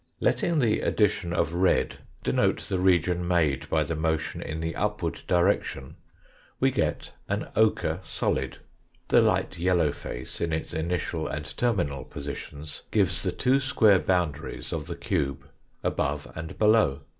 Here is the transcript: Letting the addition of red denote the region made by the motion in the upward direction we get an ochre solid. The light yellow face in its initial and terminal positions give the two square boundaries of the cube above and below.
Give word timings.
Letting 0.19 0.57
the 0.57 0.81
addition 0.81 1.31
of 1.31 1.53
red 1.53 1.99
denote 2.23 2.61
the 2.61 2.79
region 2.79 3.27
made 3.27 3.69
by 3.69 3.83
the 3.83 3.95
motion 3.95 4.41
in 4.41 4.59
the 4.59 4.75
upward 4.75 5.21
direction 5.27 5.95
we 6.59 6.71
get 6.71 7.11
an 7.29 7.49
ochre 7.55 7.99
solid. 8.01 8.57
The 9.09 9.21
light 9.21 9.59
yellow 9.59 9.91
face 9.91 10.41
in 10.41 10.51
its 10.53 10.73
initial 10.73 11.27
and 11.27 11.55
terminal 11.55 12.03
positions 12.03 12.81
give 12.89 13.21
the 13.21 13.31
two 13.31 13.59
square 13.59 13.99
boundaries 13.99 14.73
of 14.73 14.87
the 14.87 14.95
cube 14.95 15.47
above 15.83 16.27
and 16.33 16.57
below. 16.57 17.01